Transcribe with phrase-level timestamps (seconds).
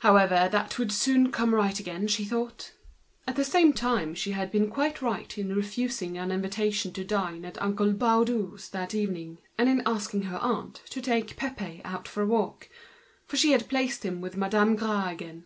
[0.00, 2.72] But that would soon come right again, she thought.
[3.26, 7.44] At the same time, she had been quite right in refusing the invitation to dine
[7.44, 12.22] at uncle Baudu's that evening, and in asking her aunt to take Pépé out for
[12.22, 12.70] a walk,
[13.26, 15.44] for she had placed him with Madame Gras again.